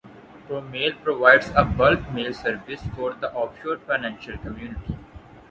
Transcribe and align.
Promail 0.47 0.99
provides 1.03 1.51
a 1.55 1.63
bulk 1.63 2.11
mail 2.11 2.33
service 2.33 2.81
for 2.95 3.13
the 3.13 3.31
offshore 3.35 3.77
financial 3.85 4.35
community. 4.39 4.97